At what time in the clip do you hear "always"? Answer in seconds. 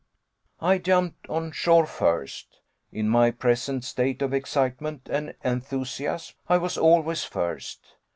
6.75-7.23